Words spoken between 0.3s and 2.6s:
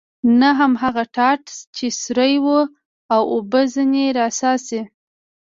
نه هم هغه ټاټ چې سوری و